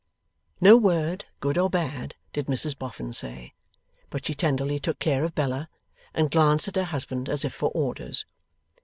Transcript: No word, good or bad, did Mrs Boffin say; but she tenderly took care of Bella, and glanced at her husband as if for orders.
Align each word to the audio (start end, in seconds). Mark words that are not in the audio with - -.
No 0.59 0.77
word, 0.77 1.25
good 1.41 1.59
or 1.59 1.69
bad, 1.69 2.15
did 2.33 2.47
Mrs 2.47 2.75
Boffin 2.75 3.13
say; 3.13 3.53
but 4.09 4.25
she 4.25 4.33
tenderly 4.33 4.79
took 4.79 4.97
care 4.97 5.23
of 5.23 5.35
Bella, 5.35 5.69
and 6.15 6.31
glanced 6.31 6.67
at 6.67 6.75
her 6.75 6.85
husband 6.85 7.29
as 7.29 7.45
if 7.45 7.53
for 7.53 7.69
orders. 7.75 8.25